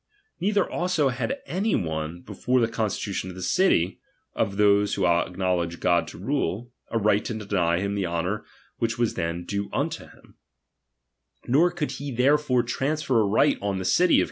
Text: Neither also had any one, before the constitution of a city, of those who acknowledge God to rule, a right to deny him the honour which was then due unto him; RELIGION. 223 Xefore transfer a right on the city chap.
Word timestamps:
Neither 0.39 0.67
also 0.67 1.09
had 1.09 1.37
any 1.45 1.75
one, 1.75 2.21
before 2.23 2.59
the 2.59 2.67
constitution 2.67 3.29
of 3.29 3.37
a 3.37 3.41
city, 3.43 3.99
of 4.33 4.57
those 4.57 4.95
who 4.95 5.05
acknowledge 5.05 5.79
God 5.79 6.07
to 6.07 6.17
rule, 6.17 6.71
a 6.89 6.97
right 6.97 7.23
to 7.25 7.35
deny 7.35 7.77
him 7.79 7.93
the 7.93 8.07
honour 8.07 8.43
which 8.79 8.97
was 8.97 9.13
then 9.13 9.45
due 9.45 9.69
unto 9.71 10.05
him; 10.05 10.39
RELIGION. 11.43 11.75
223 11.87 12.15
Xefore 12.15 12.65
transfer 12.65 13.21
a 13.21 13.25
right 13.25 13.59
on 13.61 13.77
the 13.77 13.85
city 13.85 14.17
chap. 14.17 14.19